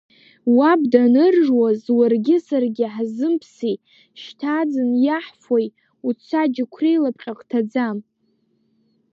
[0.55, 3.75] Уаб даныржуаз уаргьы саргьы ҳзымԥси,
[4.21, 5.67] шьҭа аӡын иаҳфои,
[6.07, 7.97] уца џьықәреи лапҟьак ҭаӡам?!